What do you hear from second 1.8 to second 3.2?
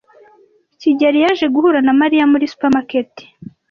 na Mariya muri supermarket.